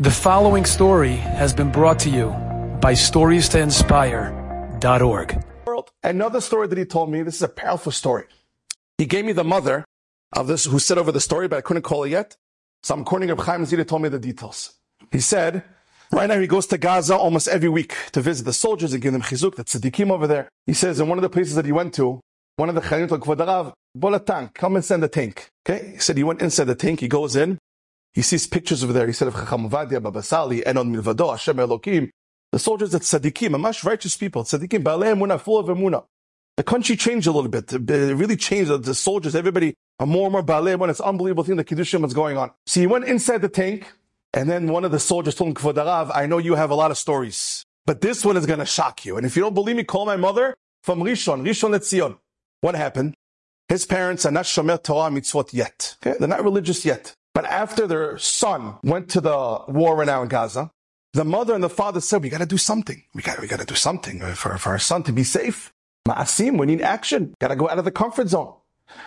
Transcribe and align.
The 0.00 0.12
following 0.12 0.64
story 0.64 1.16
has 1.16 1.52
been 1.52 1.72
brought 1.72 1.98
to 2.00 2.08
you 2.08 2.28
by 2.80 2.92
StoriesToInspire.org. 2.92 5.44
Another 6.04 6.40
story 6.40 6.68
that 6.68 6.78
he 6.78 6.84
told 6.84 7.10
me, 7.10 7.24
this 7.24 7.34
is 7.34 7.42
a 7.42 7.48
powerful 7.48 7.90
story. 7.90 8.26
He 8.96 9.06
gave 9.06 9.24
me 9.24 9.32
the 9.32 9.42
mother 9.42 9.84
of 10.36 10.46
this 10.46 10.66
who 10.66 10.78
said 10.78 10.98
over 10.98 11.10
the 11.10 11.20
story, 11.20 11.48
but 11.48 11.56
I 11.56 11.62
couldn't 11.62 11.82
call 11.82 12.04
it 12.04 12.10
yet. 12.10 12.36
So 12.84 12.94
I'm 12.94 13.04
quoting 13.04 13.28
Reb 13.28 13.40
Chaim 13.40 13.64
Zita 13.64 13.84
told 13.84 14.02
me 14.02 14.08
the 14.08 14.20
details. 14.20 14.74
He 15.10 15.18
said, 15.18 15.64
right 16.12 16.28
now 16.28 16.38
he 16.38 16.46
goes 16.46 16.68
to 16.68 16.78
Gaza 16.78 17.16
almost 17.16 17.48
every 17.48 17.68
week 17.68 17.96
to 18.12 18.20
visit 18.20 18.44
the 18.44 18.52
soldiers 18.52 18.92
and 18.92 19.02
give 19.02 19.12
them 19.12 19.22
chizuk, 19.22 19.56
the 19.56 19.64
tzaddikim 19.64 20.12
over 20.12 20.28
there. 20.28 20.48
He 20.66 20.74
says 20.74 21.00
in 21.00 21.08
one 21.08 21.18
of 21.18 21.22
the 21.22 21.28
places 21.28 21.56
that 21.56 21.64
he 21.64 21.72
went 21.72 21.92
to, 21.94 22.20
one 22.54 22.68
of 22.68 22.76
the 22.76 22.82
chayyim 22.82 23.08
told 23.08 23.22
Kvod 23.22 23.72
Bola 23.96 24.20
tank, 24.20 24.54
come 24.54 24.76
and 24.76 24.84
send 24.84 25.02
the 25.02 25.08
tank. 25.08 25.48
Okay? 25.68 25.94
He 25.94 25.98
said 25.98 26.16
he 26.16 26.22
went 26.22 26.40
inside 26.40 26.68
the 26.68 26.76
tank, 26.76 27.00
he 27.00 27.08
goes 27.08 27.34
in, 27.34 27.58
he 28.18 28.22
sees 28.22 28.48
pictures 28.48 28.82
over 28.82 28.92
there. 28.92 29.06
He 29.06 29.12
said 29.12 29.28
of 29.28 29.34
Chacham 29.34 29.70
Ovadia, 29.70 30.02
Baba 30.02 30.24
Sali, 30.24 30.66
Ein 30.66 30.76
Od 30.76 30.88
Milvado, 30.88 31.30
Hashem 31.30 31.56
Elokim. 31.56 32.10
The 32.50 32.58
soldiers 32.58 32.92
at 32.92 33.02
tzaddikim, 33.02 33.50
amash 33.50 33.84
righteous 33.84 34.16
people, 34.16 34.42
tzaddikim, 34.42 34.82
Baalei 34.82 35.14
Emunah, 35.14 35.40
full 35.40 35.56
of 35.58 35.66
Emunah. 35.68 36.04
The 36.56 36.64
country 36.64 36.96
changed 36.96 37.28
a 37.28 37.30
little 37.30 37.48
bit. 37.48 37.72
It 37.72 37.78
really 38.16 38.36
changed. 38.36 38.72
The 38.72 38.94
soldiers, 38.96 39.36
everybody 39.36 39.74
are 40.00 40.06
more 40.08 40.24
and 40.24 40.32
more 40.32 40.42
Baalei. 40.42 40.90
It's 40.90 40.98
unbelievable 41.00 41.44
thing, 41.44 41.54
the 41.54 41.64
Kiddushim 41.64 42.00
was 42.00 42.12
going 42.12 42.36
on. 42.36 42.50
So 42.66 42.80
he 42.80 42.88
went 42.88 43.04
inside 43.04 43.40
the 43.40 43.48
tank, 43.48 43.86
and 44.34 44.50
then 44.50 44.66
one 44.66 44.84
of 44.84 44.90
the 44.90 44.98
soldiers 44.98 45.36
told 45.36 45.50
him, 45.50 45.54
Kvod 45.54 46.10
I 46.12 46.26
know 46.26 46.38
you 46.38 46.56
have 46.56 46.70
a 46.70 46.74
lot 46.74 46.90
of 46.90 46.98
stories, 46.98 47.64
but 47.86 48.00
this 48.00 48.24
one 48.24 48.36
is 48.36 48.46
going 48.46 48.58
to 48.58 48.66
shock 48.66 49.06
you. 49.06 49.16
And 49.16 49.26
if 49.26 49.36
you 49.36 49.42
don't 49.42 49.54
believe 49.54 49.76
me, 49.76 49.84
call 49.84 50.06
my 50.06 50.16
mother 50.16 50.56
from 50.82 51.02
Rishon, 51.04 51.46
Rishon 51.46 51.70
LeZion. 51.70 52.18
What 52.62 52.74
happened? 52.74 53.14
His 53.68 53.86
parents 53.86 54.26
are 54.26 54.32
not 54.32 54.46
Shomer 54.46 54.82
Torah 54.82 55.08
mitzvot 55.08 55.52
yet. 55.52 55.96
Okay? 56.02 56.16
They're 56.18 56.26
not 56.26 56.42
religious 56.42 56.84
yet. 56.84 57.14
But 57.38 57.44
after 57.44 57.86
their 57.86 58.18
son 58.18 58.78
went 58.82 59.10
to 59.10 59.20
the 59.20 59.60
war 59.68 59.94
right 59.94 60.08
now 60.08 60.22
in 60.22 60.28
Gaza, 60.28 60.72
the 61.12 61.24
mother 61.24 61.54
and 61.54 61.62
the 61.62 61.68
father 61.68 62.00
said, 62.00 62.20
we 62.20 62.30
got 62.30 62.38
to 62.38 62.46
do 62.46 62.58
something. 62.58 63.04
We 63.14 63.22
got 63.22 63.40
we 63.40 63.46
to 63.46 63.64
do 63.64 63.76
something 63.76 64.18
for, 64.34 64.58
for 64.58 64.70
our 64.70 64.80
son 64.80 65.04
to 65.04 65.12
be 65.12 65.22
safe. 65.22 65.72
Ma'asim, 66.08 66.58
we 66.58 66.66
need 66.66 66.82
action. 66.82 67.34
Got 67.40 67.48
to 67.48 67.54
go 67.54 67.68
out 67.68 67.78
of 67.78 67.84
the 67.84 67.92
comfort 67.92 68.26
zone. 68.26 68.54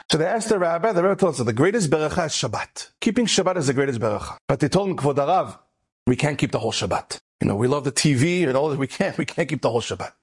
So 0.09 0.17
they 0.17 0.25
asked 0.25 0.47
the 0.47 0.59
rabbi, 0.59 0.94
the 0.94 1.03
rabbi 1.03 1.19
told 1.19 1.33
us 1.33 1.39
the 1.39 1.52
greatest 1.52 1.89
beracha 1.89 2.28
is 2.28 2.31
Shabbat. 2.31 2.91
Keeping 3.02 3.25
Shabbat 3.25 3.58
is 3.58 3.67
the 3.67 3.73
greatest 3.73 4.00
beracha. 4.00 4.38
But 4.47 4.61
they 4.61 4.69
told 4.69 4.89
him, 4.89 4.95
Kvod 4.95 5.16
Arav, 5.16 5.59
we 6.08 6.16
can't 6.16 6.38
keep 6.38 6.53
the 6.53 6.59
whole 6.59 6.72
Shabbat. 6.72 7.19
You 7.41 7.50
know, 7.50 7.58
we 7.58 7.67
love 7.67 7.84
the 7.84 7.91
TV 7.91 8.47
and 8.47 8.56
all 8.56 8.69
that. 8.69 8.80
We 8.80 8.88
can't, 8.88 9.17
we 9.17 9.25
can't 9.25 9.50
keep 9.50 9.61
the 9.61 9.72
whole 9.72 9.81
Shabbat. 9.81 10.13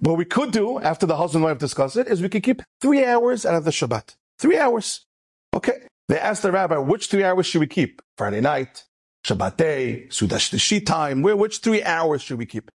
What 0.00 0.16
we 0.16 0.24
could 0.24 0.50
do, 0.50 0.80
after 0.80 1.06
the 1.06 1.16
husband 1.16 1.44
and 1.44 1.52
wife 1.52 1.58
discuss 1.58 1.94
it, 1.94 2.08
is 2.08 2.20
we 2.20 2.28
could 2.28 2.42
keep 2.42 2.62
three 2.80 3.04
hours 3.04 3.46
out 3.46 3.54
of 3.54 3.64
the 3.64 3.70
Shabbat. 3.70 4.16
Three 4.40 4.58
hours. 4.58 5.06
Okay. 5.54 5.86
They 6.08 6.18
asked 6.18 6.42
the 6.42 6.52
rabbi, 6.52 6.78
which 6.78 7.08
three 7.08 7.24
hours 7.24 7.46
should 7.46 7.60
we 7.60 7.66
keep? 7.66 8.00
Friday 8.16 8.40
night, 8.40 8.84
Shabbat 9.24 9.56
day, 9.56 10.06
Sudash 10.08 10.84
time, 10.84 11.22
where, 11.22 11.36
which 11.36 11.58
three 11.58 11.82
hours 11.82 12.22
should 12.22 12.38
we 12.38 12.46
keep? 12.46 12.70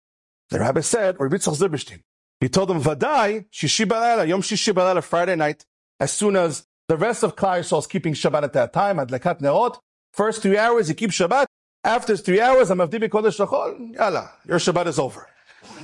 The 0.50 0.59
rabbi 0.59 0.81
said, 0.81 1.17
or 1.20 1.31
Yitzchak. 1.31 2.01
He 2.41 2.48
told 2.48 2.70
them, 2.70 2.83
Vadai, 2.83 3.47
Shishi 3.53 3.86
Balala, 3.86 4.27
Yom 4.27 4.42
Shishi 4.42 4.73
Balala, 4.73 5.03
Friday 5.03 5.36
night, 5.36 5.64
as 6.01 6.11
soon 6.11 6.34
as 6.34 6.67
the 6.89 6.97
rest 6.97 7.23
of 7.23 7.36
Yisrael 7.36 7.78
is 7.78 7.86
keeping 7.86 8.14
Shabbat 8.14 8.42
at 8.42 8.53
that 8.55 8.73
time, 8.73 8.97
Adlakat 8.97 9.41
Nerot, 9.41 9.78
first 10.12 10.42
three 10.42 10.58
hours 10.58 10.89
you 10.89 10.97
keep 10.97 11.11
Shabbat, 11.11 11.47
after 11.84 12.17
three 12.17 12.41
hours, 12.41 12.70
Amavdi 12.70 13.08
Kodesh 13.08 13.39
Lachol, 13.39 13.95
Yalla, 13.95 14.33
your 14.48 14.58
Shabbat 14.58 14.86
is 14.86 14.98
over. 14.98 15.28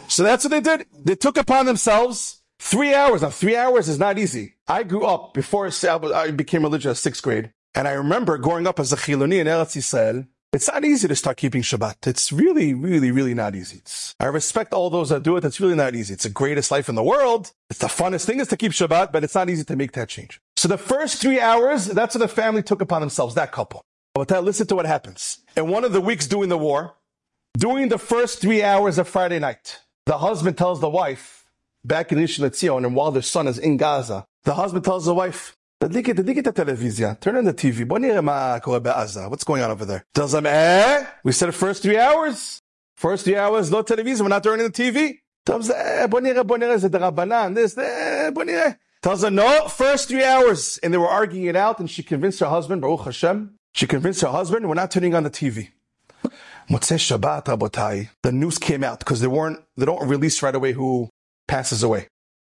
So 0.09 0.25
that's 0.25 0.45
what 0.45 0.51
they 0.51 0.61
did. 0.61 0.87
They 1.05 1.15
took 1.15 1.37
upon 1.37 1.67
themselves 1.67 2.43
Three 2.69 2.95
hours. 2.95 3.23
Now, 3.23 3.31
three 3.31 3.55
hours 3.55 3.89
is 3.89 3.97
not 3.97 4.19
easy. 4.19 4.57
I 4.67 4.83
grew 4.83 5.05
up 5.05 5.35
before 5.35 5.71
I 6.13 6.33
became 6.33 6.65
religious, 6.65 6.91
at 6.91 6.97
sixth 6.97 7.23
grade. 7.23 7.53
And 7.77 7.87
I 7.87 7.93
remember 7.93 8.39
growing 8.39 8.67
up 8.67 8.81
as 8.81 8.93
a 8.93 8.97
Chiloni 8.97 9.39
in 9.39 9.47
Eretz 9.47 9.77
Yisrael. 9.77 10.27
It's 10.53 10.67
not 10.67 10.85
easy 10.85 11.07
to 11.07 11.15
start 11.15 11.37
keeping 11.37 11.63
Shabbat. 11.63 12.09
It's 12.09 12.33
really, 12.33 12.75
really, 12.75 13.13
really 13.13 13.35
not 13.35 13.55
easy. 13.55 13.77
It's, 13.77 14.17
I 14.19 14.25
respect 14.27 14.73
all 14.73 14.91
those 14.91 15.11
that 15.11 15.23
do 15.23 15.37
it. 15.37 15.45
It's 15.45 15.61
really 15.61 15.77
not 15.77 15.95
easy. 15.95 16.15
It's 16.15 16.25
the 16.25 16.29
greatest 16.29 16.73
life 16.73 16.89
in 16.89 16.97
the 16.97 17.05
world. 17.05 17.53
It's 17.71 17.79
the 17.79 17.87
funnest 17.87 18.25
thing 18.25 18.41
is 18.41 18.49
to 18.49 18.57
keep 18.57 18.73
Shabbat, 18.73 19.13
but 19.13 19.23
it's 19.23 19.37
not 19.37 19.49
easy 19.49 19.63
to 19.63 19.77
make 19.77 19.93
that 19.93 20.09
change. 20.09 20.41
So 20.57 20.67
the 20.67 20.77
first 20.77 21.23
three 21.23 21.39
hours, 21.39 21.87
that's 21.87 22.17
what 22.17 22.21
the 22.21 22.27
family 22.27 22.65
took 22.65 22.83
upon 22.83 23.01
themselves, 23.01 23.37
that 23.37 23.53
couple. 23.53 23.85
But 24.13 24.29
listen 24.43 24.67
to 24.67 24.75
what 24.75 24.87
happens. 24.87 25.39
In 25.57 25.69
one 25.69 25.85
of 25.85 25.93
the 25.93 26.01
weeks 26.01 26.27
during 26.27 26.49
the 26.49 26.59
war, 26.59 26.97
during 27.57 27.91
the 27.91 27.99
first 27.99 28.41
three 28.41 28.65
hours 28.65 28.99
of 28.99 29.07
Friday 29.07 29.39
night, 29.39 29.83
the 30.07 30.19
husband 30.19 30.59
tells 30.59 30.81
the 30.81 30.91
wife, 30.91 31.36
back 31.86 32.12
in 32.12 32.18
Rishon 32.18 32.50
LeZion, 32.50 32.86
and 32.86 32.96
while 32.96 33.12
their 33.12 33.22
son 33.22 33.48
is 33.48 33.58
in 33.58 33.78
Gaza, 33.78 34.26
the 34.44 34.56
husband 34.56 34.86
tells 34.86 35.06
the 35.06 35.14
wife, 35.14 35.56
תדליק, 35.84 36.10
תדליק 36.10 36.38
את 36.38 36.48
הטלוויזיה, 36.48 37.14
turn 37.22 37.36
on 37.36 37.46
the 37.46 37.54
TV, 37.54 37.86
בוא 37.88 38.00
נראה 38.00 38.22
מה 38.22 38.60
קורה 38.62 38.80
בעזה, 38.80 39.28
what's 39.28 39.44
going 39.44 39.62
on 39.62 39.72
over 39.72 39.86
there? 39.86 40.04
Tells 40.14 40.32
them, 40.32 40.46
eh, 40.46 41.04
we 41.24 41.32
said 41.32 41.50
the 41.50 41.54
first 41.54 41.82
three 41.82 41.98
hours. 41.98 42.60
First 42.96 43.26
three 43.26 43.36
hours, 43.36 43.72
no 43.72 43.82
television, 43.82 44.26
we're 44.26 44.30
not 44.30 44.44
turning 44.44 44.68
the 44.70 44.78
TV. 44.84 45.22
Tells 45.46 45.68
them, 45.68 45.76
eh, 45.76 46.08
בוא 46.08 46.20
נראה, 46.20 46.44
בוא 46.44 46.58
נראה, 46.58 46.78
זה 46.78 46.90
דרבנן, 46.90 47.54
this, 47.58 47.78
eh, 47.78 48.32
בוא 48.34 48.44
נראה. 48.44 48.70
Tells 49.02 49.22
them, 49.22 49.36
no, 49.36 49.68
first 49.68 50.08
three 50.08 50.24
hours. 50.24 50.80
And 50.84 50.94
they 50.94 51.00
were 51.00 51.10
arguing 51.10 51.46
it 51.46 51.56
out, 51.56 51.80
and 51.80 51.90
she 51.90 52.04
convinced 52.04 52.40
her 52.42 52.50
husband, 52.50 52.82
Baruch 52.82 53.06
Hashem, 53.06 53.56
she 53.74 53.88
convinced 53.88 54.22
her 54.22 54.28
husband, 54.28 54.68
we're 54.68 54.76
not 54.76 54.92
turning 54.92 55.16
on 55.16 55.24
the 55.24 55.32
TV. 55.32 55.70
Motzei 56.70 57.00
Shabbat, 57.08 57.46
Rabotai, 57.46 58.10
the 58.22 58.32
news 58.32 58.60
came 58.60 58.84
out, 58.84 59.00
because 59.00 59.20
they 59.22 59.28
weren't, 59.28 59.60
they 59.78 59.86
don't 59.86 60.08
release 60.08 60.44
right 60.44 60.54
away 60.54 60.74
who 60.74 61.10
passes 61.47 61.83
away. 61.83 62.09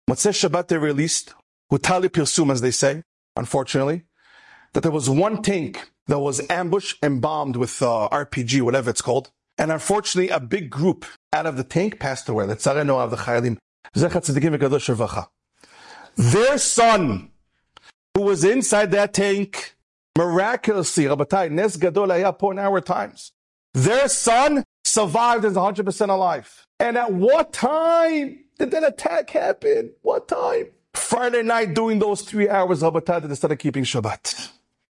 Motzei 0.10 0.32
Shabbat 0.32 0.68
they 0.68 0.78
released, 0.78 1.34
Hutali 1.72 2.10
Pirsum 2.10 2.52
as 2.52 2.62
they 2.62 2.72
say, 2.72 3.04
unfortunately, 3.36 4.04
that 4.74 4.84
there 4.84 4.92
was 4.92 5.10
one 5.10 5.42
tank 5.42 5.90
that 6.08 6.20
was 6.20 6.42
ambushed 6.50 6.98
and 7.02 7.22
bombed 7.22 7.56
with 7.56 7.82
uh, 7.82 8.10
RPG, 8.12 8.62
whatever 8.62 8.90
it's 8.90 9.02
called. 9.02 9.32
And 9.58 9.72
unfortunately, 9.72 10.30
a 10.30 10.40
big 10.40 10.70
group 10.70 11.06
out 11.32 11.46
of 11.46 11.58
the 11.58 11.64
tank 11.64 12.00
passed 12.00 12.28
away. 12.28 12.46
The 12.46 12.56
Tzareno 12.56 13.00
of 13.00 13.12
the 13.12 13.18
Chayalim. 13.18 13.58
Their 16.18 16.58
son, 16.58 17.32
who 18.16 18.22
was 18.22 18.44
inside 18.44 18.92
that 18.92 19.14
tank, 19.14 19.76
miraculously, 20.18 21.06
Rabbatai, 21.06 21.52
Nes 21.52 21.78
Gadol 21.78 22.12
in 22.12 22.60
our 22.60 22.82
times. 22.82 23.32
Their 23.74 24.08
son 24.08 24.64
survived 24.84 25.46
and 25.46 25.52
is 25.52 25.58
100% 25.58 26.10
alive. 26.10 26.68
And 26.80 26.98
at 26.98 27.14
what 27.14 27.54
time 27.54 28.44
did 28.62 28.72
that 28.72 28.84
attack 28.84 29.30
happen? 29.32 29.92
What 30.04 30.28
time? 30.28 30.68
Friday 30.94 31.42
night 31.42 31.74
during 31.74 31.98
those 31.98 32.22
three 32.22 32.48
hours 32.48 32.84
of 32.84 32.94
Shabbat 32.94 33.26
instead 33.26 33.52
of 33.52 33.58
keeping 33.58 33.84
Shabbat. 33.84 34.52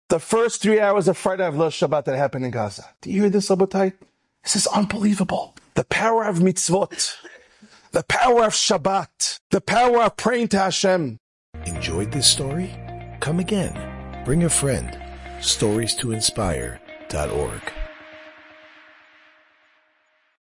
The 0.10 0.20
first 0.20 0.62
three 0.62 0.82
hours 0.82 1.08
of 1.08 1.18
Friday 1.18 1.46
of 1.46 1.54
Shabbat 1.54 2.06
that 2.06 2.18
happened 2.18 2.44
in 2.46 2.52
Gaza. 2.52 2.84
Do 3.02 3.10
you 3.10 3.22
hear 3.22 3.30
this, 3.30 3.48
Shabbatai? 3.48 3.94
This 4.44 4.58
is 4.58 4.68
unbelievable. 4.68 5.56
The 5.76 5.86
power 5.86 6.26
of 6.26 6.40
mitzvot. 6.40 7.16
The 7.94 8.04
power 8.04 8.44
of 8.44 8.54
Shabbat. 8.54 9.40
The 9.52 9.62
power 9.62 10.04
of 10.04 10.18
praying 10.18 10.50
to 10.50 10.60
Hashem. 10.60 11.18
Enjoyed 11.66 12.12
this 12.12 12.28
story? 12.30 12.70
Come 13.22 13.40
again. 13.40 14.24
Bring 14.26 14.44
a 14.44 14.50
friend. 14.50 15.00
Stories 15.40 15.96
to 15.96 16.12
inspire.org. 16.12 17.83